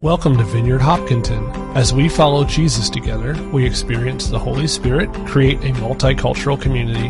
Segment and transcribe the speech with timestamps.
[0.00, 1.44] Welcome to Vineyard Hopkinton.
[1.76, 7.08] As we follow Jesus together, we experience the Holy Spirit, create a multicultural community,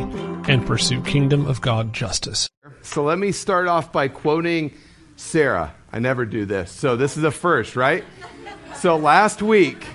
[0.50, 2.48] and pursue kingdom of God justice.
[2.80, 4.72] So let me start off by quoting
[5.16, 5.74] Sarah.
[5.93, 6.72] I never do this.
[6.72, 8.04] So this is the first, right?
[8.77, 9.86] So last week,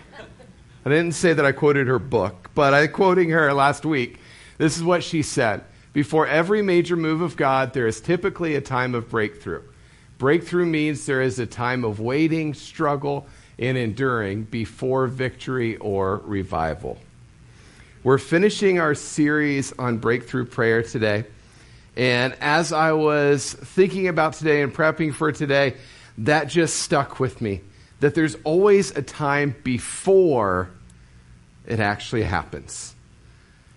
[0.85, 4.19] I didn't say that I quoted her book, but I quoting her last week.
[4.59, 5.63] This is what she said.
[5.93, 9.63] Before every major move of God, there is typically a time of breakthrough.
[10.23, 13.27] Breakthrough means there is a time of waiting, struggle,
[13.59, 16.97] and enduring before victory or revival.
[18.05, 21.25] We're finishing our series on breakthrough prayer today.
[21.97, 25.75] And as I was thinking about today and prepping for today,
[26.19, 27.59] that just stuck with me.
[27.99, 30.69] That there's always a time before
[31.67, 32.95] it actually happens.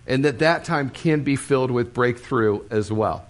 [0.07, 3.26] And that that time can be filled with breakthrough as well.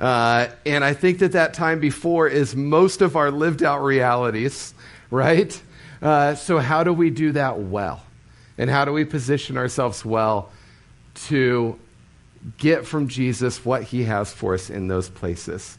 [0.00, 4.72] Uh, and I think that that time before is most of our lived out realities,
[5.10, 5.60] right?
[6.00, 8.02] Uh, so, how do we do that well?
[8.56, 10.50] And how do we position ourselves well
[11.26, 11.78] to
[12.56, 15.76] get from Jesus what he has for us in those places?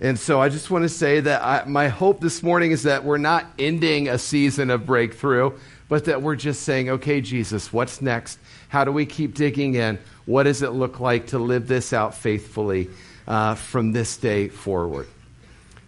[0.00, 3.04] And so I just want to say that I, my hope this morning is that
[3.04, 5.52] we're not ending a season of breakthrough,
[5.88, 8.38] but that we're just saying, okay, Jesus, what's next?
[8.68, 10.00] How do we keep digging in?
[10.26, 12.90] What does it look like to live this out faithfully?
[13.26, 15.08] Uh, from this day forward.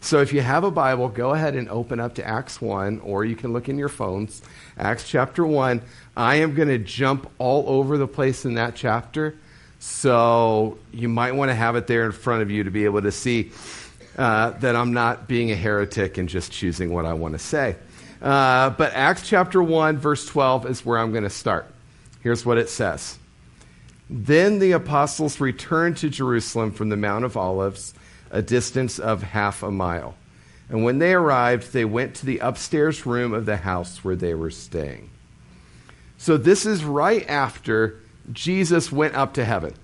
[0.01, 3.25] So if you have a Bible, go ahead and open up to Acts 1, or
[3.25, 4.41] you can look in your phones.
[4.78, 5.83] Acts chapter 1.
[6.17, 9.34] I am going to jump all over the place in that chapter.
[9.81, 13.03] So you might want to have it there in front of you to be able
[13.03, 13.50] to see
[14.17, 17.77] uh, that I'm not being a heretic and just choosing what I want to say.
[18.23, 21.67] Uh, but Acts chapter 1, verse 12 is where I'm going to start.
[22.23, 23.19] Here's what it says.
[24.09, 27.93] Then the apostles returned to Jerusalem from the Mount of Olives,
[28.31, 30.15] a distance of half a mile.
[30.69, 34.34] And when they arrived, they went to the upstairs room of the house where they
[34.34, 35.11] were staying.
[36.19, 38.01] So this is right after
[38.33, 39.75] Jesus went up to heaven.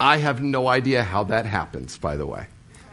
[0.00, 2.46] I have no idea how that happens, by the way.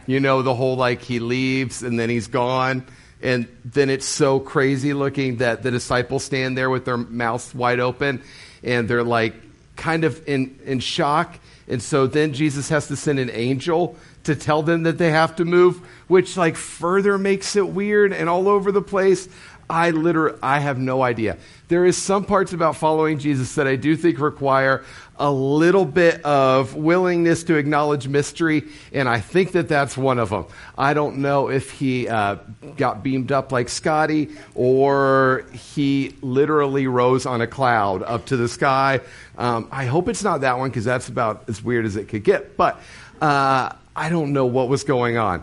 [0.06, 2.86] You know, the whole like he leaves and then he's gone.
[3.22, 7.80] And then it's so crazy looking that the disciples stand there with their mouths wide
[7.80, 8.22] open
[8.62, 9.34] and they're like,
[9.76, 11.38] kind of in, in shock.
[11.68, 15.36] And so then Jesus has to send an angel to tell them that they have
[15.36, 19.28] to move, which like further makes it weird and all over the place.
[19.68, 21.38] I literally, I have no idea.
[21.68, 24.84] There is some parts about following Jesus that I do think require
[25.18, 30.30] a little bit of willingness to acknowledge mystery, and I think that that's one of
[30.30, 30.46] them.
[30.76, 32.36] I don't know if he uh,
[32.76, 38.48] got beamed up like Scotty or he literally rose on a cloud up to the
[38.48, 39.00] sky.
[39.38, 42.24] Um, I hope it's not that one because that's about as weird as it could
[42.24, 42.56] get.
[42.56, 42.80] But
[43.20, 45.42] uh, I don't know what was going on.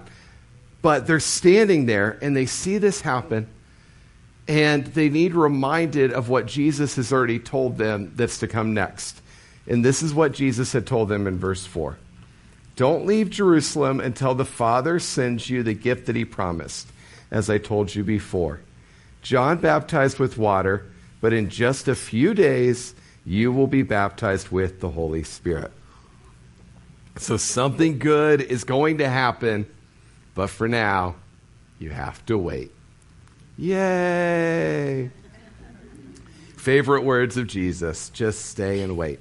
[0.82, 3.48] But they're standing there and they see this happen
[4.48, 9.22] and they need reminded of what Jesus has already told them that's to come next.
[9.68, 11.98] And this is what Jesus had told them in verse 4
[12.76, 16.88] Don't leave Jerusalem until the Father sends you the gift that he promised,
[17.32, 18.62] as I told you before.
[19.22, 20.86] John baptized with water,
[21.22, 22.94] but in just a few days
[23.26, 25.72] you will be baptized with the Holy Spirit.
[27.18, 29.66] So something good is going to happen,
[30.36, 31.16] but for now,
[31.80, 32.72] you have to wait.
[33.58, 35.12] Yay!
[36.58, 39.20] Favorite words of Jesus just stay and wait.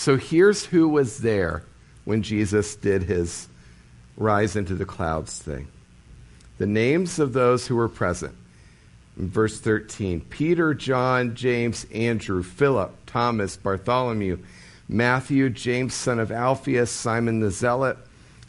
[0.00, 1.62] So here's who was there
[2.06, 3.48] when Jesus did his
[4.16, 5.68] rise into the clouds thing.
[6.56, 8.34] The names of those who were present.
[9.18, 14.38] In verse 13 Peter, John, James, Andrew, Philip, Thomas, Bartholomew,
[14.88, 17.98] Matthew, James, son of Alphaeus, Simon the Zealot,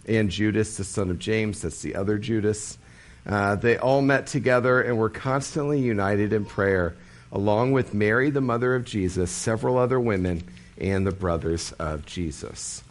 [0.08, 1.64] and Judas, the son of James.
[1.64, 2.78] That's the other Judas.
[3.26, 6.96] Uh, they all met together and were constantly united in prayer,
[7.30, 10.44] along with Mary, the mother of Jesus, several other women,
[10.82, 12.84] and the brothers of Jesus.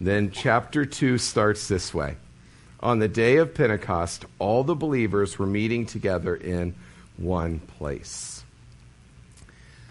[0.00, 2.16] Then chapter 2 starts this way.
[2.80, 6.74] On the day of Pentecost, all the believers were meeting together in
[7.18, 8.42] one place.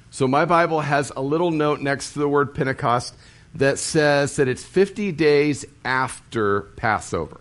[0.09, 3.13] So my Bible has a little note next to the word Pentecost
[3.55, 7.39] that says that it's 50 days after Passover.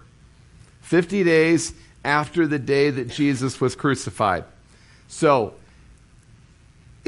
[0.82, 1.72] 50 days
[2.04, 4.44] after the day that Jesus was crucified.
[5.08, 5.54] So,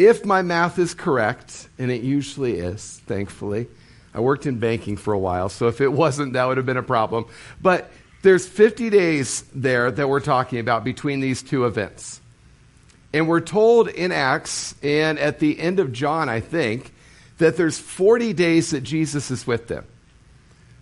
[0.00, 3.69] if my math is correct, and it usually is, thankfully,
[4.14, 6.76] I worked in banking for a while, so if it wasn't, that would have been
[6.76, 7.26] a problem.
[7.61, 7.91] But
[8.23, 12.20] there's 50 days there that we're talking about between these two events.
[13.12, 16.93] And we're told in Acts and at the end of John, I think,
[17.38, 19.85] that there's 40 days that Jesus is with them.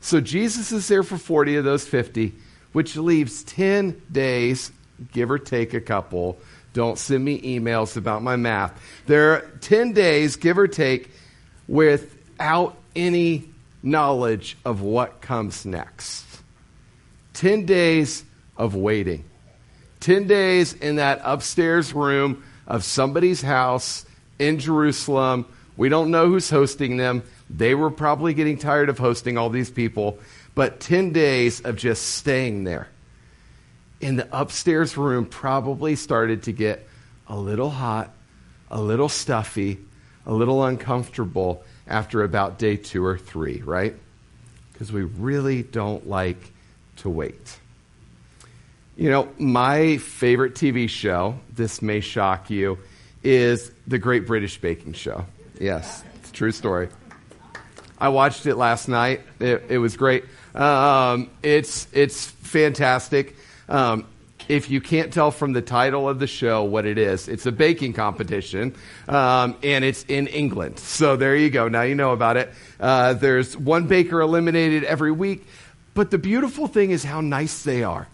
[0.00, 2.35] So Jesus is there for 40 of those 50.
[2.73, 4.70] which leaves 10 days,
[5.12, 6.38] give or take a couple.
[6.72, 8.80] Don't send me emails about my math.
[9.06, 11.10] There are 10 days, give or take,
[11.66, 13.50] without any
[13.82, 16.24] knowledge of what comes next.
[17.34, 18.24] 10 days
[18.56, 19.24] of waiting.
[20.00, 24.04] 10 days in that upstairs room of somebody's house
[24.38, 25.46] in Jerusalem.
[25.76, 27.22] We don't know who's hosting them.
[27.50, 30.18] They were probably getting tired of hosting all these people,
[30.54, 32.88] but 10 days of just staying there.
[34.00, 36.86] In the upstairs room, probably started to get
[37.26, 38.10] a little hot,
[38.70, 39.78] a little stuffy,
[40.26, 43.94] a little uncomfortable after about day two or three, right?
[44.72, 46.52] Because we really don't like
[46.98, 47.58] to wait.
[48.96, 52.78] You know, my favorite TV show, this may shock you,
[53.22, 55.24] is The Great British Baking Show.
[55.60, 56.88] Yes, it's a true story.
[57.98, 59.22] I watched it last night.
[59.40, 60.24] It, it was great.
[60.54, 63.36] Um, it's, it's fantastic.
[63.69, 64.06] Um,
[64.49, 67.53] if you can't tell from the title of the show what it is, it's a
[67.53, 68.75] baking competition,
[69.06, 70.79] um, and it's in England.
[70.79, 71.69] So there you go.
[71.69, 72.50] Now you know about it.
[72.81, 75.47] Uh, there's one baker eliminated every week,
[75.94, 78.09] but the beautiful thing is how nice they are.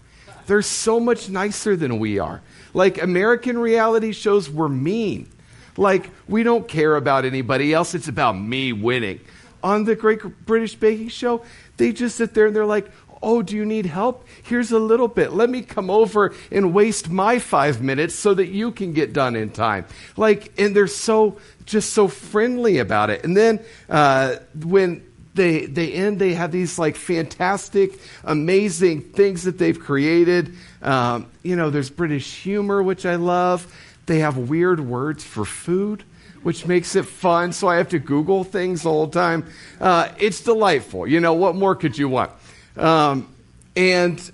[0.47, 2.41] They're so much nicer than we are.
[2.73, 5.29] Like American reality shows were mean.
[5.77, 7.95] Like we don't care about anybody else.
[7.95, 9.21] It's about me winning.
[9.63, 11.43] On the Great British Baking Show,
[11.77, 12.87] they just sit there and they're like,
[13.25, 14.23] Oh, do you need help?
[14.43, 15.33] Here's a little bit.
[15.33, 19.35] Let me come over and waste my five minutes so that you can get done
[19.35, 19.85] in time.
[20.15, 23.23] Like, and they're so, just so friendly about it.
[23.23, 29.57] And then, uh, when they, they end, they have these like fantastic, amazing things that
[29.57, 30.53] they've created.
[30.83, 33.65] Um, you know, there's British humor, which I love.
[34.05, 36.03] They have weird words for food
[36.43, 37.51] which makes it fun.
[37.51, 39.47] So I have to Google things all the time.
[39.81, 41.07] Uh, it's delightful.
[41.07, 42.29] You know, what more could you want?
[42.77, 43.33] Um,
[43.75, 44.31] and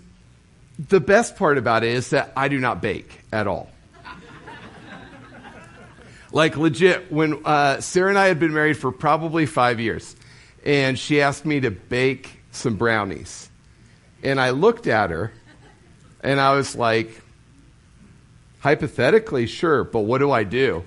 [0.90, 3.70] the best part about it is that I do not bake at all.
[6.32, 10.16] like, legit, when uh, Sarah and I had been married for probably five years,
[10.66, 13.50] and she asked me to bake some brownies.
[14.24, 15.32] And I looked at her,
[16.24, 17.22] and I was like,
[18.60, 20.84] hypothetically, sure, but what do I do?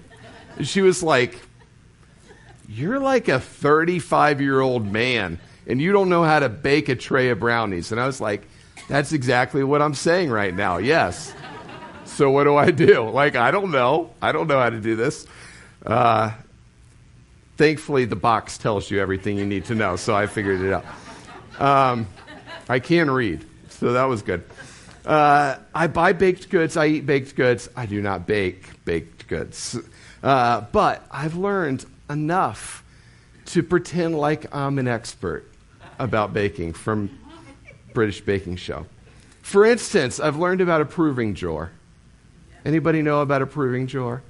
[0.57, 1.41] And she was like,
[2.69, 6.97] You're like a 35 year old man and you don't know how to bake a
[6.97, 7.93] tray of brownies.
[7.93, 8.47] And I was like,
[8.89, 10.79] that's exactly what I'm saying right now.
[10.79, 11.33] Yes.
[12.05, 13.09] So what do I do?
[13.09, 14.11] Like, I don't know.
[14.21, 15.27] I don't know how to do this.
[15.85, 16.33] Uh,
[17.57, 20.85] thankfully, the box tells you everything you need to know, so I figured it out.
[21.59, 22.07] Um,
[22.69, 24.45] I can read, so that was good.
[25.05, 26.77] Uh, I buy baked goods.
[26.77, 27.69] I eat baked goods.
[27.77, 29.79] I do not bake baked goods.
[30.23, 32.83] Uh, but I've learned enough
[33.47, 35.47] to pretend like I'm an expert
[35.99, 37.11] about baking from
[37.93, 38.87] British Baking Show.
[39.43, 41.71] For instance, I've learned about a proving drawer.
[42.65, 44.23] Anybody know about a proving drawer?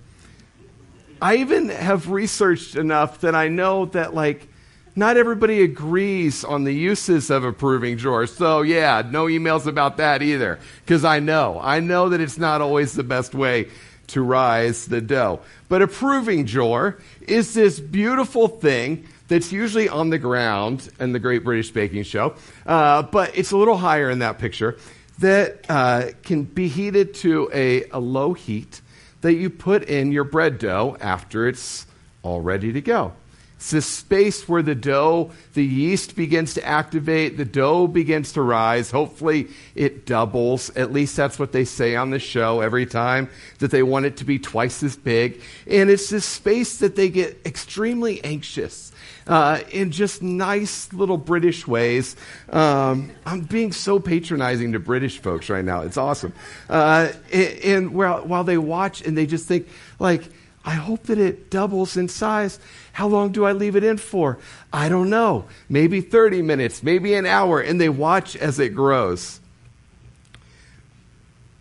[1.23, 4.49] I even have researched enough that I know that like
[4.97, 8.27] not everybody agrees on the uses of a proving drawer.
[8.27, 11.59] So yeah, no emails about that either because I know.
[11.63, 13.69] I know that it's not always the best way
[14.09, 15.41] to rise the dough.
[15.69, 21.19] But a proving drawer is this beautiful thing that's usually on the ground in the
[21.19, 22.35] Great British Baking Show,
[22.67, 24.77] uh, but it's a little higher in that picture,
[25.19, 28.81] that uh, can be heated to a, a low heat
[29.21, 31.87] that you put in your bread dough after it's
[32.23, 33.13] all ready to go.
[33.57, 38.43] It's this space where the dough, the yeast begins to activate, the dough begins to
[38.43, 38.91] rise.
[38.91, 40.69] Hopefully, it doubles.
[40.77, 44.19] At least that's what they say on the show every time, that they want it
[44.19, 45.41] to be twice as big.
[45.67, 48.93] And it's this space that they get extremely anxious
[49.27, 52.17] uh, in just nice little British ways.
[52.51, 55.83] Um, I'm being so patronizing to British folks right now.
[55.83, 56.33] It's awesome.
[56.69, 60.31] Uh, and, while they watch and they just think, like,
[60.65, 62.59] I hope that it doubles in size.
[62.93, 64.39] How long do I leave it in for?
[64.73, 65.45] I don't know.
[65.69, 67.61] Maybe 30 minutes, maybe an hour.
[67.61, 69.41] And they watch as it grows.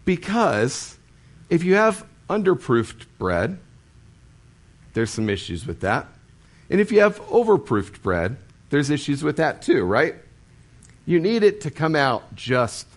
[0.05, 0.98] Because
[1.50, 3.60] if you have underproofed bread,
[4.93, 6.08] there's some issues with that.
[6.70, 8.38] And if you have overproofed bread,
[8.70, 10.15] there's issues with that too, right?
[11.05, 12.88] You need it to come out just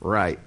[0.00, 0.38] right.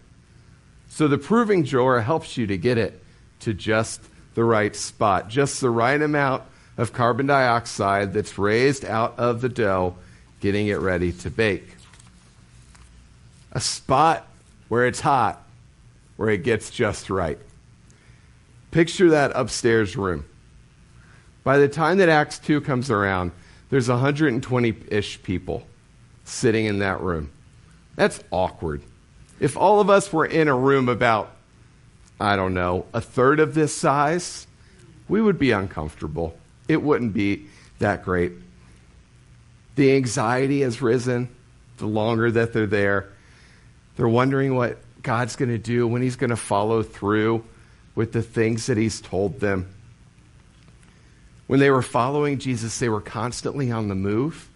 [0.89, 3.03] So the proving drawer helps you to get it
[3.41, 4.01] to just
[4.35, 6.43] the right spot, just the right amount
[6.77, 9.95] of carbon dioxide that's raised out of the dough,
[10.39, 11.75] getting it ready to bake.
[13.51, 14.27] A spot
[14.69, 15.41] where it's hot,
[16.17, 17.39] where it gets just right.
[18.69, 20.25] Picture that upstairs room.
[21.47, 23.31] By the time that Acts 2 comes around,
[23.69, 25.65] there's 120 ish people
[26.25, 27.31] sitting in that room.
[27.95, 28.81] That's awkward.
[29.39, 31.31] If all of us were in a room about,
[32.19, 34.45] I don't know, a third of this size,
[35.07, 36.37] we would be uncomfortable.
[36.67, 37.45] It wouldn't be
[37.79, 38.33] that great.
[39.75, 41.29] The anxiety has risen
[41.77, 43.07] the longer that they're there.
[43.95, 47.45] They're wondering what God's going to do, when He's going to follow through
[47.95, 49.73] with the things that He's told them.
[51.47, 54.49] When they were following Jesus, they were constantly on the move.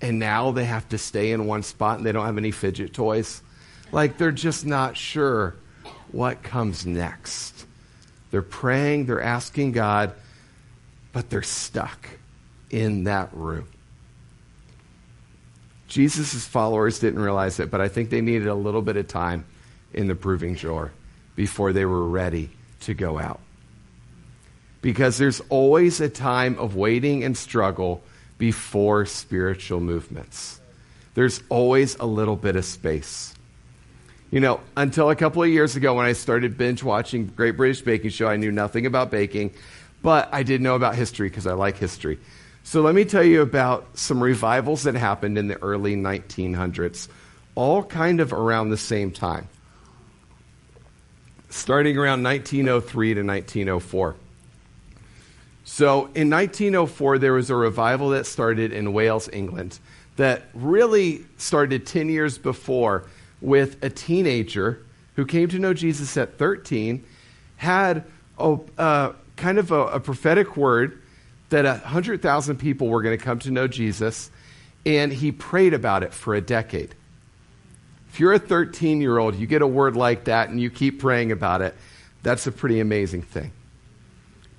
[0.00, 2.92] And now they have to stay in one spot and they don't have any fidget
[2.92, 3.42] toys.
[3.90, 5.56] Like they're just not sure
[6.12, 7.66] what comes next.
[8.30, 10.12] They're praying, they're asking God,
[11.12, 12.08] but they're stuck
[12.70, 13.66] in that room.
[15.88, 19.46] Jesus' followers didn't realize it, but I think they needed a little bit of time
[19.94, 20.92] in the proving drawer
[21.34, 23.40] before they were ready to go out.
[24.80, 28.02] Because there's always a time of waiting and struggle
[28.38, 30.60] before spiritual movements.
[31.14, 33.34] There's always a little bit of space.
[34.30, 37.80] You know, until a couple of years ago when I started binge watching Great British
[37.80, 39.52] Baking Show, I knew nothing about baking,
[40.02, 42.18] but I did know about history because I like history.
[42.62, 47.08] So let me tell you about some revivals that happened in the early 1900s,
[47.54, 49.48] all kind of around the same time,
[51.48, 54.14] starting around 1903 to 1904.
[55.70, 59.78] So in 1904, there was a revival that started in Wales, England,
[60.16, 63.04] that really started 10 years before
[63.42, 64.82] with a teenager
[65.14, 67.04] who came to know Jesus at 13,
[67.58, 68.04] had
[68.38, 71.02] a, uh, kind of a, a prophetic word
[71.50, 74.30] that 100,000 people were going to come to know Jesus,
[74.86, 76.94] and he prayed about it for a decade.
[78.08, 80.98] If you're a 13 year old, you get a word like that and you keep
[80.98, 81.76] praying about it,
[82.22, 83.52] that's a pretty amazing thing.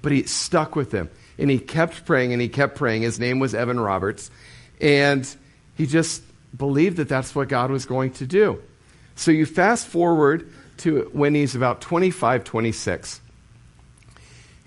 [0.02, 3.02] But he stuck with him, and he kept praying and he kept praying.
[3.02, 4.32] His name was Evan Roberts,
[4.80, 5.28] and
[5.76, 6.24] he just
[6.58, 8.62] believed that that's what God was going to do.
[9.16, 13.22] So you fast forward to when he's about 25, 26.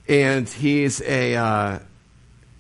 [0.09, 1.79] And he's a uh,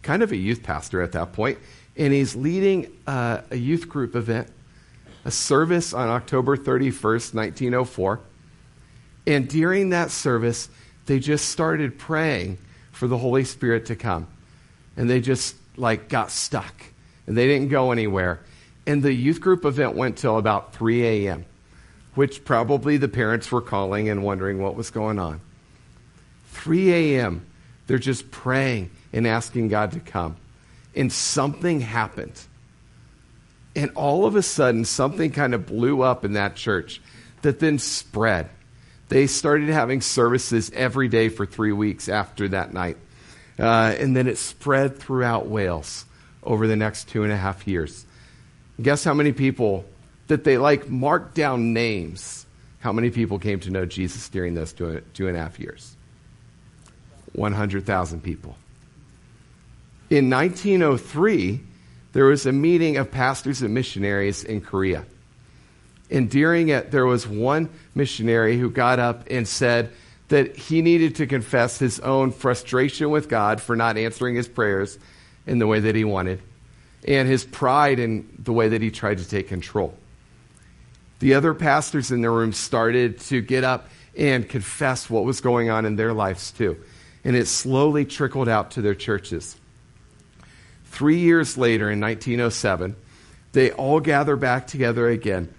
[0.02, 1.58] kind of a youth pastor at that point,
[1.96, 4.48] and he's leading a youth group event,
[5.24, 8.20] a service on October 31st, 1904.
[9.26, 10.68] And during that service,
[11.06, 12.58] they just started praying
[12.92, 14.26] for the Holy Spirit to come.
[14.96, 16.74] And they just like got stuck.
[17.26, 18.40] And they didn't go anywhere.
[18.86, 21.44] And the youth group event went till about 3 a.m
[22.14, 25.40] which probably the parents were calling and wondering what was going on.
[26.48, 27.46] 3 a.m.,
[27.86, 30.36] they're just praying and asking God to come.
[30.94, 32.38] And something happened.
[33.74, 37.00] And all of a sudden, something kind of blew up in that church
[37.40, 38.50] that then spread.
[39.12, 42.96] They started having services every day for three weeks after that night.
[43.58, 46.06] Uh, and then it spread throughout Wales
[46.42, 48.06] over the next two and a half years.
[48.80, 49.84] Guess how many people
[50.28, 52.46] that they like marked down names.
[52.78, 55.94] How many people came to know Jesus during those two, two and a half years?
[57.34, 58.56] 100,000 people.
[60.08, 61.60] In 1903,
[62.14, 65.04] there was a meeting of pastors and missionaries in Korea.
[66.12, 69.90] And during it, there was one missionary who got up and said
[70.28, 74.98] that he needed to confess his own frustration with God for not answering his prayers
[75.46, 76.40] in the way that he wanted,
[77.08, 79.98] and his pride in the way that he tried to take control
[81.22, 85.70] the other pastors in the room started to get up and confess what was going
[85.70, 86.76] on in their lives too.
[87.22, 89.56] And it slowly trickled out to their churches.
[90.86, 92.96] Three years later, in 1907,
[93.52, 95.54] they all gather back together again.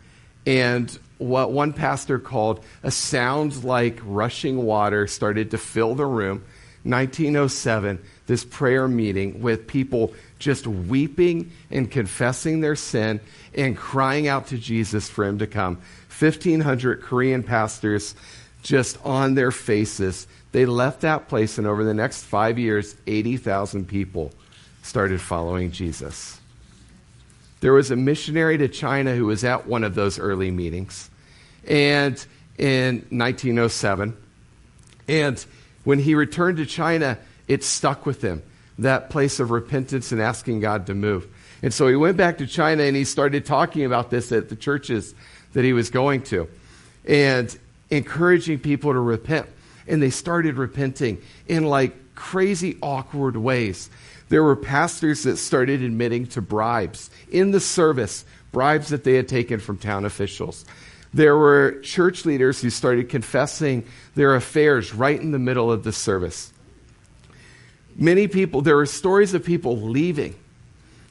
[0.45, 6.43] And what one pastor called a sound like rushing water started to fill the room.
[6.83, 7.97] 1907,
[8.27, 13.21] this prayer meeting with people just weeping and confessing their sin
[13.55, 15.75] and crying out to Jesus for him to come.
[16.19, 18.15] 1,500 Korean pastors
[18.63, 20.27] just on their faces.
[20.51, 24.31] They left that place, and over the next five years, 80,000 people
[24.81, 26.39] started following Jesus.
[27.63, 31.09] There was a missionary to China who was at one of those early meetings,
[31.65, 32.13] and
[32.57, 34.17] in 1907.
[35.07, 35.45] And
[35.85, 37.17] when he returned to China,
[37.47, 38.43] it stuck with him
[38.79, 41.25] that place of repentance and asking God to move.
[41.61, 44.57] And so he went back to China and he started talking about this at the
[44.57, 45.15] churches
[45.53, 46.49] that he was going to
[47.05, 47.57] and
[47.89, 49.47] encouraging people to repent.
[49.87, 53.89] And they started repenting in like crazy, awkward ways.
[54.33, 59.27] There were pastors that started admitting to bribes in the service, bribes that they had
[59.27, 60.65] taken from town officials.
[61.13, 63.85] There were church leaders who started confessing
[64.15, 66.51] their affairs right in the middle of the service.
[67.95, 70.33] Many people, there were stories of people leaving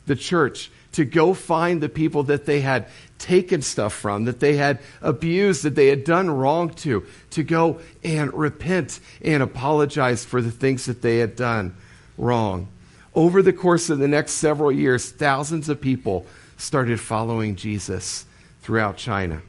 [0.07, 2.89] the church to go find the people that they had
[3.21, 7.79] taken stuff from, that they had abused, that they had done wrong to, to go
[8.03, 11.77] and repent and apologize for the things that they had done
[12.19, 12.67] wrong.
[13.15, 16.27] Over the course of the next several years, thousands of people
[16.57, 18.25] started following Jesus
[18.63, 19.43] throughout China.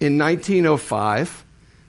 [0.00, 1.44] In 1905,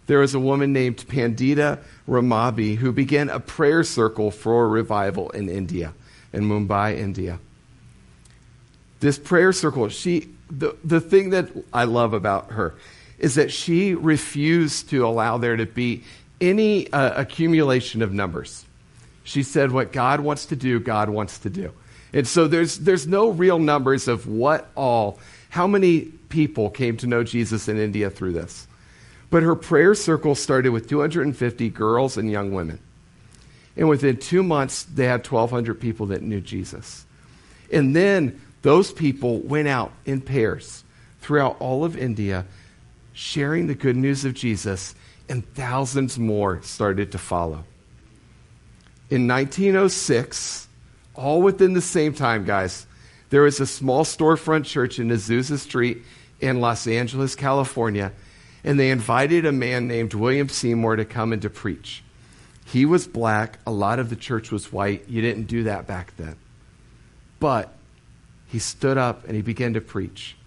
[0.08, 5.48] there was a woman named Pandita Ramabai who began a prayer circle for revival in
[5.50, 5.94] India,
[6.34, 7.40] in Mumbai, India.
[9.00, 12.76] This prayer circle, she the, the thing that I love about her
[13.18, 16.04] is that she refused to allow there to be
[16.42, 18.66] any uh, accumulation of numbers.
[19.24, 21.72] She said, What God wants to do, God wants to do.
[22.14, 27.08] And so there's, there's no real numbers of what all, how many people came to
[27.08, 28.68] know Jesus in India through this.
[29.30, 32.80] But her prayer circle started with 250 girls and young women.
[33.78, 37.06] And within two months, they had 1,200 people that knew Jesus.
[37.72, 40.84] And then those people went out in pairs
[41.22, 42.46] throughout all of India,
[43.14, 44.94] sharing the good news of Jesus,
[45.30, 47.64] and thousands more started to follow.
[49.12, 50.70] In 1906,
[51.16, 52.88] all within the same time, guys,
[53.30, 56.04] there was a small storefront church in Azusa Street
[56.40, 58.14] in Los Angeles, California,
[58.64, 62.04] and they invited a man named William Seymour to come and to preach.
[62.66, 65.10] He was black, a lot of the church was white.
[65.10, 66.38] You didn't do that back then.
[67.42, 67.74] But
[68.48, 70.38] he stood up and he began to preach.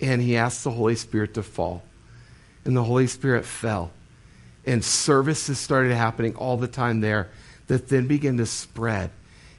[0.00, 1.84] And he asked the Holy Spirit to fall.
[2.64, 3.92] And the Holy Spirit fell.
[4.66, 7.28] And services started happening all the time there
[7.68, 9.10] that then began to spread.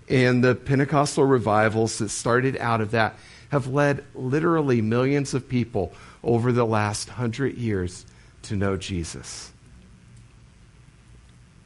[0.07, 3.15] And the Pentecostal revivals that started out of that
[3.49, 8.05] have led literally millions of people over the last hundred years
[8.43, 9.51] to know Jesus.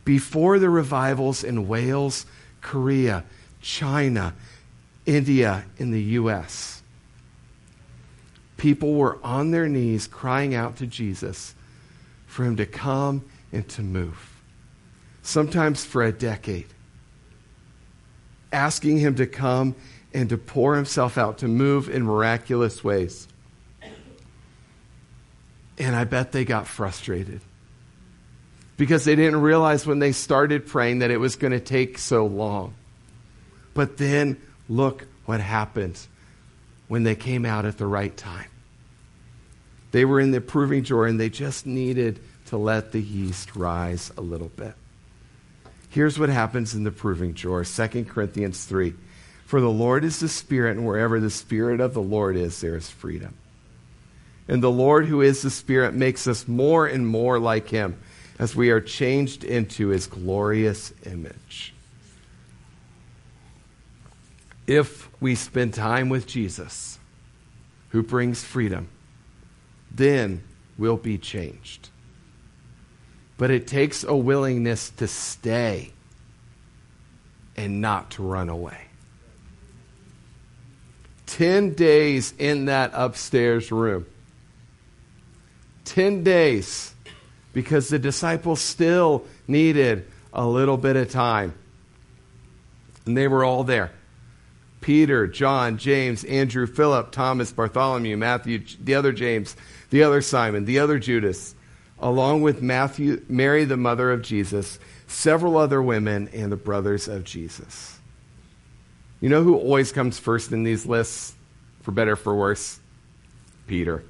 [0.05, 2.25] Before the revivals in Wales,
[2.61, 3.23] Korea,
[3.61, 4.33] China,
[5.05, 6.81] India, in the U.S.,
[8.57, 11.55] people were on their knees crying out to Jesus
[12.25, 14.32] for him to come and to move,
[15.23, 16.67] sometimes for a decade,
[18.51, 19.75] asking him to come
[20.13, 23.27] and to pour himself out, to move in miraculous ways.
[25.79, 27.41] And I bet they got frustrated
[28.77, 32.27] because they didn't realize when they started praying that it was going to take so
[32.27, 32.75] long.
[33.73, 35.99] But then look what happened
[36.87, 38.49] when they came out at the right time.
[39.91, 44.11] They were in the proving drawer and they just needed to let the yeast rise
[44.15, 44.75] a little bit.
[45.93, 48.93] Here's what happens in the proving drawer 2 Corinthians 3.
[49.45, 52.75] For the Lord is the Spirit, and wherever the Spirit of the Lord is, there
[52.75, 53.35] is freedom.
[54.47, 57.97] And the Lord, who is the Spirit, makes us more and more like Him
[58.39, 61.73] as we are changed into His glorious image
[64.67, 66.99] if we spend time with Jesus,
[67.89, 68.87] who brings freedom,
[69.91, 70.43] then
[70.77, 71.89] we'll be changed.
[73.37, 75.91] But it takes a willingness to stay
[77.55, 78.77] and not to run away.
[81.27, 84.05] 10 days in that upstairs room.
[85.85, 86.93] 10 days
[87.53, 91.53] because the disciples still needed a little bit of time.
[93.05, 93.91] And they were all there.
[94.81, 99.55] Peter, John, James, Andrew, Philip, Thomas, Bartholomew, Matthew, the other James,
[99.91, 101.55] the other Simon, the other Judas,
[101.99, 107.23] along with Matthew, Mary, the mother of Jesus, several other women, and the brothers of
[107.23, 107.99] Jesus.
[109.21, 111.33] You know who always comes first in these lists,
[111.81, 112.79] for better for worse?
[113.67, 114.03] Peter.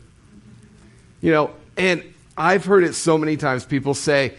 [1.22, 2.04] You know, and
[2.38, 3.66] I've heard it so many times.
[3.66, 4.34] People say,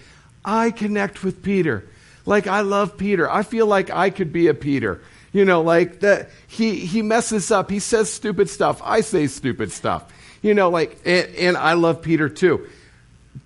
[0.45, 1.89] I connect with Peter.
[2.27, 3.31] Like, I love Peter.
[3.31, 5.01] I feel like I could be a Peter.
[5.35, 7.69] You know, like that he he messes up.
[7.69, 8.81] He says stupid stuff.
[8.85, 10.05] I say stupid stuff.
[10.43, 12.69] You know, like and, and I love Peter too.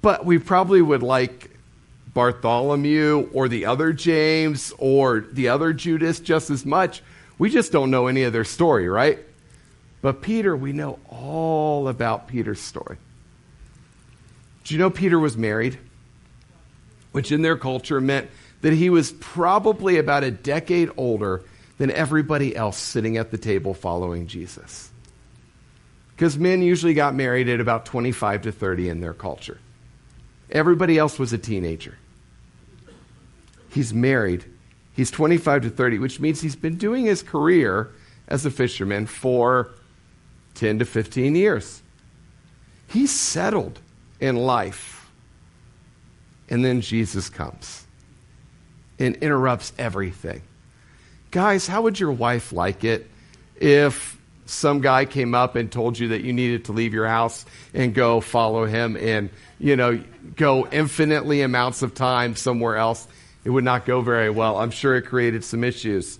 [0.03, 1.51] But we probably would like
[2.14, 7.03] Bartholomew or the other James or the other Judas just as much.
[7.38, 9.18] We just don't know any of their story, right?
[10.03, 12.96] But Peter, we know all about Peter's story.
[14.64, 15.79] Do you know Peter was married?
[17.12, 21.42] Which in their culture meant that he was probably about a decade older
[21.79, 24.90] than everybody else sitting at the table following Jesus.
[26.11, 29.59] Because men usually got married at about 25 to 30 in their culture.
[30.51, 31.99] Everybody else was a teenager.
[33.71, 34.45] He's married.
[34.93, 37.91] He's 25 to 30, which means he's been doing his career
[38.27, 39.71] as a fisherman for
[40.55, 41.83] 10 to 15 years.
[42.89, 43.79] He's settled
[44.21, 45.11] in life.
[46.51, 47.87] And then Jesus comes
[48.99, 50.43] and interrupts everything.
[51.31, 53.09] Guys, how would your wife like it
[53.61, 54.17] if
[54.49, 57.95] some guy came up and told you that you needed to leave your house and
[57.95, 60.03] go follow him and, you know,
[60.37, 63.07] go infinitely amounts of time somewhere else,
[63.45, 64.59] it would not go very well.
[64.59, 66.19] I'm sure it created some issues.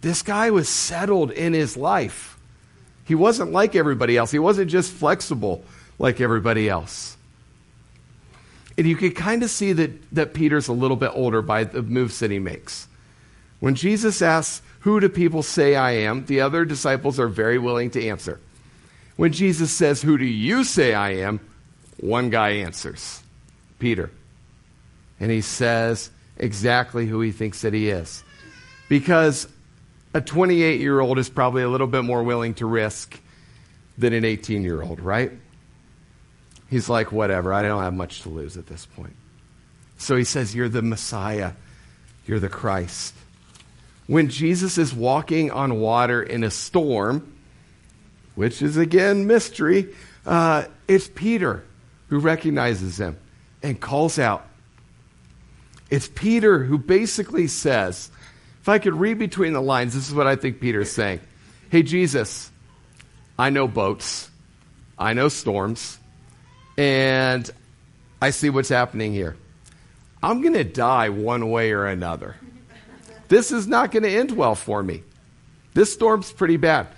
[0.00, 2.38] This guy was settled in his life.
[3.04, 4.30] He wasn't like everybody else.
[4.30, 5.64] He wasn't just flexible
[5.98, 7.16] like everybody else.
[8.76, 11.82] And you could kind of see that, that Peter's a little bit older by the
[11.82, 12.88] moves that he makes.
[13.64, 16.26] When Jesus asks, Who do people say I am?
[16.26, 18.38] the other disciples are very willing to answer.
[19.16, 21.40] When Jesus says, Who do you say I am?
[21.96, 23.22] one guy answers
[23.78, 24.10] Peter.
[25.18, 28.22] And he says exactly who he thinks that he is.
[28.90, 29.48] Because
[30.12, 33.18] a 28 year old is probably a little bit more willing to risk
[33.96, 35.32] than an 18 year old, right?
[36.68, 39.16] He's like, whatever, I don't have much to lose at this point.
[39.96, 41.52] So he says, You're the Messiah,
[42.26, 43.14] you're the Christ.
[44.06, 47.32] When Jesus is walking on water in a storm,
[48.34, 49.94] which is again mystery,
[50.26, 51.64] uh, it's Peter
[52.08, 53.16] who recognizes him
[53.62, 54.46] and calls out.
[55.90, 58.10] It's Peter who basically says,
[58.60, 61.20] if I could read between the lines, this is what I think Peter's saying.
[61.70, 62.50] Hey, Jesus,
[63.38, 64.30] I know boats,
[64.98, 65.98] I know storms,
[66.76, 67.50] and
[68.20, 69.36] I see what's happening here.
[70.22, 72.36] I'm going to die one way or another.
[73.28, 75.02] This is not going to end well for me.
[75.74, 76.88] This storm's pretty bad.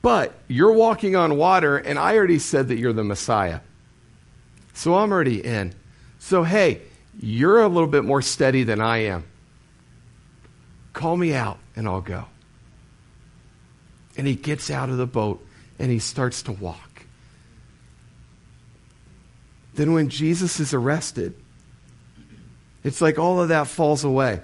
[0.00, 3.60] But you're walking on water, and I already said that you're the Messiah.
[4.74, 5.74] So I'm already in.
[6.18, 6.82] So, hey,
[7.20, 9.24] you're a little bit more steady than I am.
[10.92, 12.24] Call me out, and I'll go.
[14.16, 15.44] And he gets out of the boat
[15.78, 17.06] and he starts to walk.
[19.74, 21.34] Then, when Jesus is arrested,
[22.84, 24.40] it's like all of that falls away.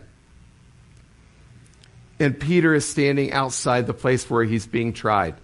[2.21, 5.35] And Peter is standing outside the place where he's being tried.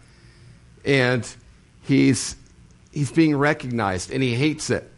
[0.84, 1.26] And
[1.82, 2.36] he's,
[2.92, 4.90] he's being recognized, and he hates it.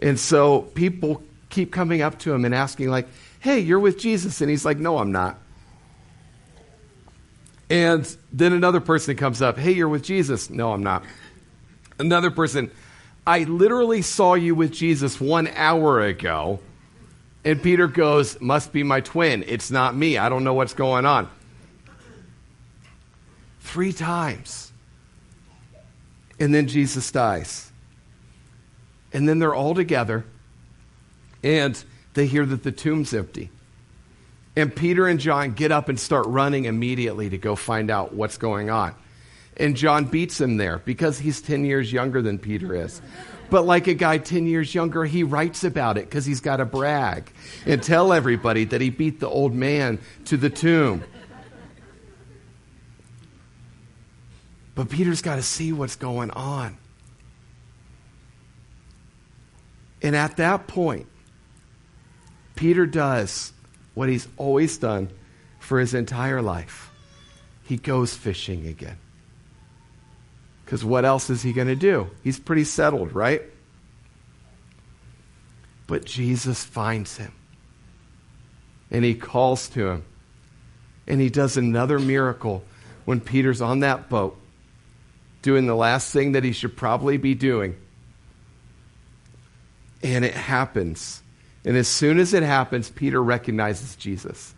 [0.00, 3.08] And so people keep coming up to him and asking, like,
[3.40, 4.40] hey, you're with Jesus.
[4.40, 5.38] And he's like, no, I'm not.
[7.68, 10.50] And then another person comes up, hey, you're with Jesus.
[10.50, 11.04] No, I'm not.
[11.98, 12.70] Another person,
[13.26, 16.60] I literally saw you with Jesus one hour ago.
[17.46, 19.44] And Peter goes, Must be my twin.
[19.46, 20.18] It's not me.
[20.18, 21.30] I don't know what's going on.
[23.60, 24.72] Three times.
[26.40, 27.70] And then Jesus dies.
[29.12, 30.24] And then they're all together.
[31.44, 31.82] And
[32.14, 33.50] they hear that the tomb's empty.
[34.56, 38.38] And Peter and John get up and start running immediately to go find out what's
[38.38, 38.92] going on.
[39.56, 43.00] And John beats him there because he's 10 years younger than Peter is.
[43.50, 46.64] But like a guy 10 years younger, he writes about it because he's got to
[46.64, 47.30] brag
[47.64, 51.04] and tell everybody that he beat the old man to the tomb.
[54.74, 56.76] But Peter's got to see what's going on.
[60.02, 61.06] And at that point,
[62.56, 63.52] Peter does
[63.94, 65.08] what he's always done
[65.58, 66.90] for his entire life
[67.66, 68.98] he goes fishing again.
[70.66, 72.10] Because what else is he going to do?
[72.24, 73.40] He's pretty settled, right?
[75.86, 77.32] But Jesus finds him.
[78.90, 80.04] And he calls to him.
[81.06, 82.64] And he does another miracle
[83.04, 84.36] when Peter's on that boat,
[85.42, 87.76] doing the last thing that he should probably be doing.
[90.02, 91.22] And it happens.
[91.64, 94.52] And as soon as it happens, Peter recognizes Jesus.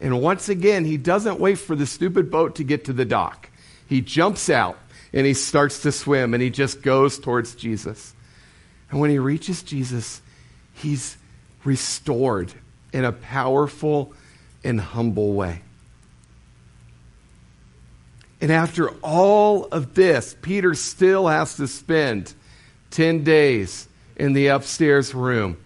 [0.00, 3.50] And once again, he doesn't wait for the stupid boat to get to the dock.
[3.88, 4.78] He jumps out
[5.12, 8.14] and he starts to swim and he just goes towards Jesus.
[8.90, 10.20] And when he reaches Jesus,
[10.74, 11.16] he's
[11.64, 12.52] restored
[12.92, 14.12] in a powerful
[14.64, 15.62] and humble way.
[18.40, 22.32] And after all of this, Peter still has to spend
[22.90, 25.56] 10 days in the upstairs room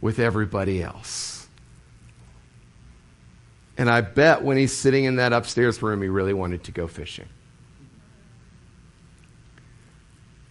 [0.00, 1.46] with everybody else.
[3.76, 6.86] And I bet when he's sitting in that upstairs room, he really wanted to go
[6.86, 7.28] fishing.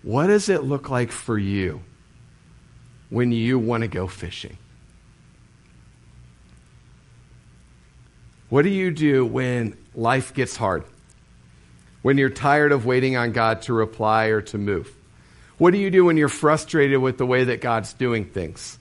[0.03, 1.81] What does it look like for you
[3.09, 4.57] when you want to go fishing?
[8.49, 10.83] What do you do when life gets hard?
[12.01, 14.93] When you're tired of waiting on God to reply or to move?
[15.57, 18.77] What do you do when you're frustrated with the way that God's doing things?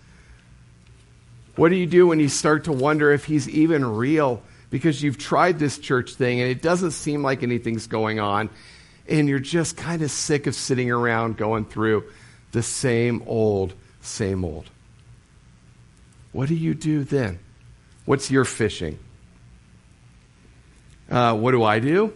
[1.54, 5.18] What do you do when you start to wonder if He's even real because you've
[5.18, 8.50] tried this church thing and it doesn't seem like anything's going on
[9.08, 12.04] and you're just kind of sick of sitting around going through
[12.52, 14.70] the same old, same old.
[16.32, 17.38] What do you do then?
[18.04, 18.98] What's your fishing?
[21.10, 22.12] Uh, what do I do?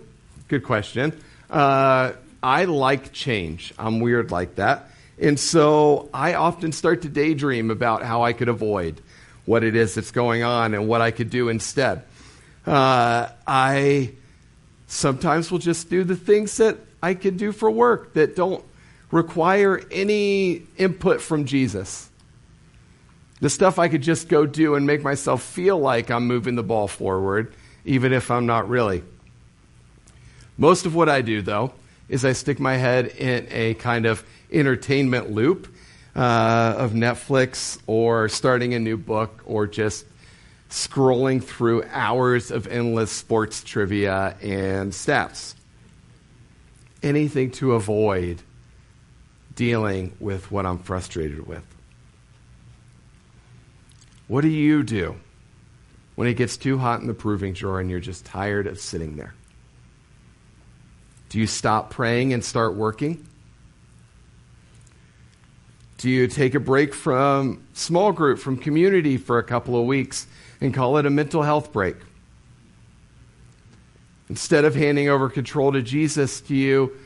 [0.48, 1.12] Good question.
[1.50, 3.74] Uh, I like change.
[3.78, 4.90] I'm weird like that.
[5.18, 9.00] And so I often start to daydream about how I could avoid
[9.44, 12.02] what it is that's going on and what I could do instead.
[12.66, 14.12] Uh, I
[14.86, 18.64] sometimes we'll just do the things that I can do for work that don't
[19.10, 22.10] require any input from Jesus.
[23.40, 26.62] The stuff I could just go do and make myself feel like I'm moving the
[26.62, 27.52] ball forward,
[27.84, 29.04] even if I'm not really.
[30.56, 31.72] Most of what I do, though,
[32.08, 35.68] is I stick my head in a kind of entertainment loop
[36.14, 40.06] uh, of Netflix or starting a new book or just
[40.70, 45.54] scrolling through hours of endless sports trivia and stats.
[47.02, 48.42] Anything to avoid
[49.54, 51.64] dealing with what I'm frustrated with.
[54.28, 55.16] What do you do
[56.16, 59.16] when it gets too hot in the proving drawer and you're just tired of sitting
[59.16, 59.34] there?
[61.28, 63.26] Do you stop praying and start working?
[65.98, 70.26] Do you take a break from small group, from community for a couple of weeks
[70.60, 71.96] and call it a mental health break?
[74.28, 76.96] Instead of handing over control to Jesus, do you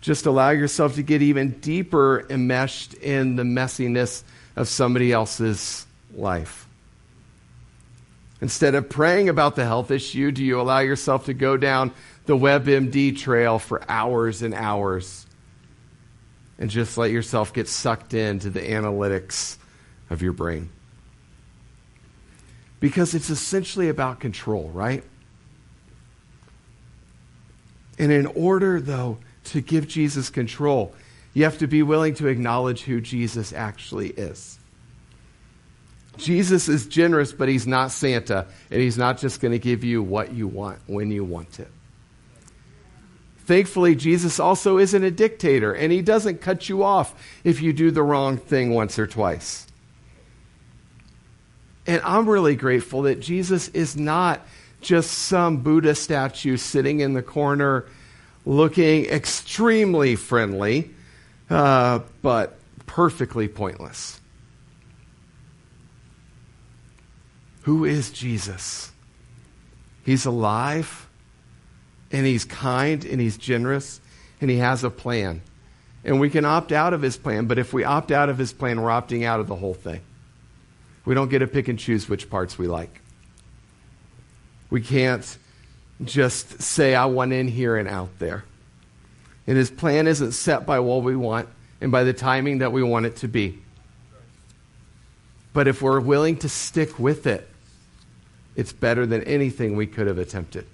[0.00, 4.22] just allow yourself to get even deeper enmeshed in the messiness
[4.56, 6.66] of somebody else's life?
[8.40, 11.92] Instead of praying about the health issue, do you allow yourself to go down
[12.24, 15.26] the WebMD trail for hours and hours
[16.58, 19.58] and just let yourself get sucked into the analytics
[20.08, 20.70] of your brain?
[22.80, 25.04] Because it's essentially about control, right?
[27.98, 30.94] And in order, though, to give Jesus control,
[31.34, 34.58] you have to be willing to acknowledge who Jesus actually is.
[36.16, 40.02] Jesus is generous, but he's not Santa, and he's not just going to give you
[40.02, 41.70] what you want when you want it.
[43.44, 47.90] Thankfully, Jesus also isn't a dictator, and he doesn't cut you off if you do
[47.90, 49.66] the wrong thing once or twice.
[51.86, 54.46] And I'm really grateful that Jesus is not
[54.80, 57.86] just some Buddha statue sitting in the corner
[58.46, 60.90] looking extremely friendly,
[61.48, 64.20] uh, but perfectly pointless.
[67.62, 68.90] Who is Jesus?
[70.04, 71.08] He's alive,
[72.10, 74.00] and he's kind, and he's generous,
[74.40, 75.42] and he has a plan.
[76.02, 78.52] And we can opt out of his plan, but if we opt out of his
[78.52, 80.00] plan, we're opting out of the whole thing.
[81.10, 83.00] We don't get to pick and choose which parts we like.
[84.70, 85.38] We can't
[86.04, 88.44] just say, I want in here and out there.
[89.48, 91.48] And his plan isn't set by what we want
[91.80, 93.58] and by the timing that we want it to be.
[95.52, 97.48] But if we're willing to stick with it,
[98.54, 100.64] it's better than anything we could have attempted.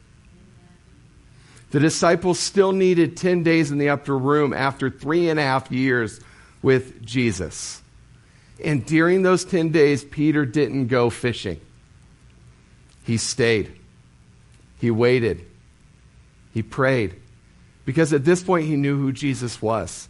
[1.71, 5.73] The disciples still needed 10 days in the upper room after three and a half
[5.73, 6.21] years
[6.61, 7.81] with Jesus.
[8.65, 11.61] And during those 10 days, Peter didn't go fishing.
[13.05, 13.73] He stayed.
[14.81, 15.47] He waited.
[16.53, 17.17] He prayed.
[17.85, 20.09] Because at this point, he knew who Jesus was.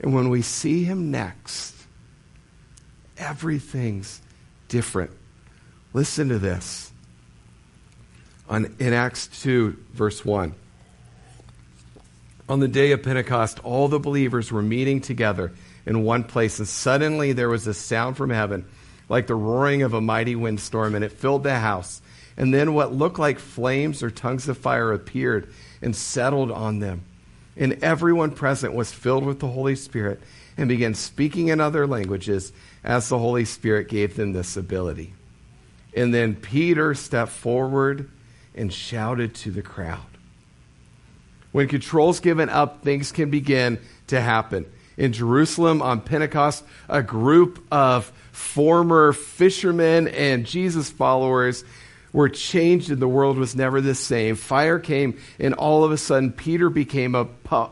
[0.00, 1.74] And when we see him next,
[3.16, 4.20] everything's
[4.68, 5.10] different.
[5.92, 6.92] Listen to this.
[8.48, 10.54] On, in Acts 2, verse 1.
[12.48, 15.52] On the day of Pentecost, all the believers were meeting together
[15.86, 18.64] in one place, and suddenly there was a sound from heaven
[19.08, 22.00] like the roaring of a mighty windstorm, and it filled the house.
[22.36, 27.02] And then what looked like flames or tongues of fire appeared and settled on them.
[27.56, 30.20] And everyone present was filled with the Holy Spirit
[30.56, 35.14] and began speaking in other languages as the Holy Spirit gave them this ability.
[35.96, 38.10] And then Peter stepped forward
[38.54, 40.00] and shouted to the crowd.
[41.52, 44.66] When control's given up, things can begin to happen.
[44.96, 51.64] In Jerusalem on Pentecost, a group of former fishermen and Jesus followers
[52.14, 54.36] were changed and the world was never the same.
[54.36, 57.26] Fire came, and all of a sudden, Peter became a,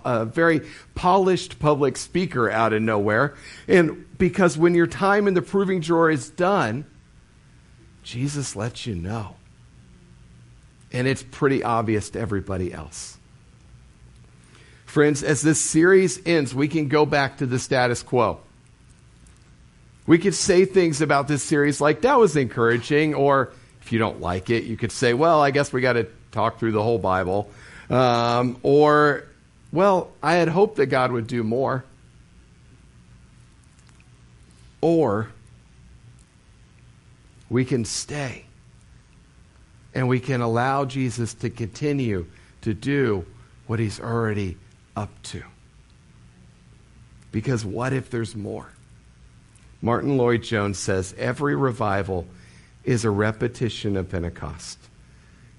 [0.05, 0.63] a, very
[0.97, 3.35] polished public speaker out of nowhere.
[3.69, 6.85] And because when your time in the proving drawer is done,
[8.03, 9.37] Jesus lets you know.
[10.91, 13.19] And it's pretty obvious to everybody else.
[14.93, 18.41] Friends, as this series ends, we can go back to the status quo.
[20.07, 24.21] We could say things about this series like, that was encouraging, or if you don't
[24.21, 26.99] like it, you could say, well, I guess we got to talk through the whole
[26.99, 27.51] Bible.
[27.89, 29.25] Um, or,
[29.73, 31.87] well, I had hoped that God would do more.
[34.83, 35.31] Or,
[37.49, 38.45] we can stay
[39.95, 42.27] And we can allow Jesus to continue
[42.63, 43.25] to do
[43.67, 44.57] what he's already
[44.97, 45.43] up to.
[47.31, 48.69] Because what if there's more?
[49.81, 52.27] Martyn Lloyd-Jones says every revival
[52.85, 54.79] is a repetition of Pentecost.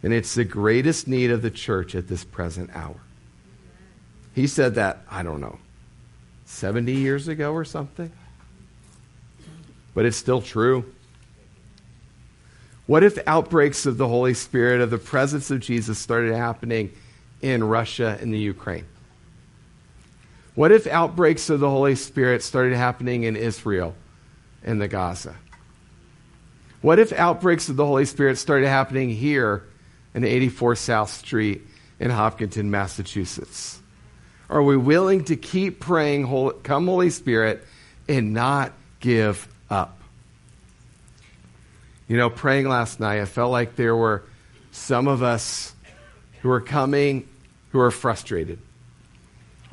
[0.01, 2.99] And it's the greatest need of the church at this present hour.
[4.35, 5.59] He said that, I don't know,
[6.45, 8.11] 70 years ago or something.
[9.93, 10.85] But it's still true.
[12.85, 16.91] What if outbreaks of the Holy Spirit, of the presence of Jesus, started happening
[17.41, 18.85] in Russia and the Ukraine?
[20.55, 23.95] What if outbreaks of the Holy Spirit started happening in Israel
[24.63, 25.35] and the Gaza?
[26.81, 29.63] What if outbreaks of the Holy Spirit started happening here
[30.13, 31.61] in 84 South Street
[31.99, 33.79] in Hopkinton, Massachusetts?
[34.49, 36.27] Are we willing to keep praying,
[36.63, 37.65] Come, Holy Spirit,
[38.07, 39.97] and not give up?
[42.07, 44.23] You know, praying last night, I felt like there were
[44.71, 45.73] some of us
[46.41, 47.27] who are coming
[47.71, 48.59] who are frustrated.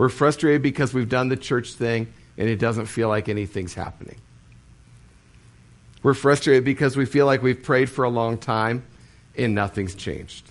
[0.01, 4.17] We're frustrated because we've done the church thing and it doesn't feel like anything's happening.
[6.03, 8.87] We're frustrated because we feel like we've prayed for a long time
[9.37, 10.47] and nothing's changed.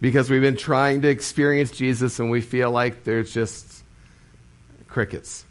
[0.00, 3.84] Because we've been trying to experience Jesus and we feel like there's just
[4.88, 5.44] crickets.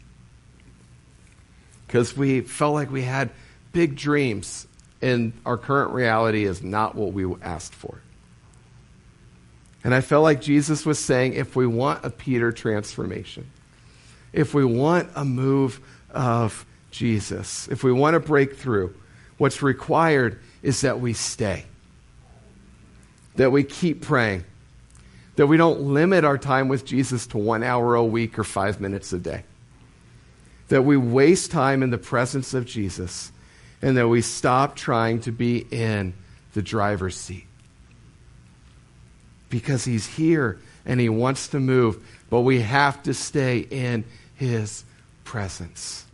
[1.86, 3.30] Because we felt like we had
[3.72, 4.66] big dreams
[5.00, 8.00] and our current reality is not what we asked for.
[9.84, 13.46] And I felt like Jesus was saying if we want a Peter transformation,
[14.32, 15.78] if we want a move
[16.10, 18.94] of Jesus, if we want to break through,
[19.36, 21.66] what's required is that we stay,
[23.36, 24.44] that we keep praying,
[25.36, 28.80] that we don't limit our time with Jesus to one hour a week or five
[28.80, 29.44] minutes a day,
[30.68, 33.30] that we waste time in the presence of Jesus,
[33.82, 36.14] and that we stop trying to be in
[36.54, 37.46] the driver's seat
[39.54, 44.02] because He's here and He wants to move, but we have to stay in
[44.34, 44.82] His
[45.22, 46.06] presence.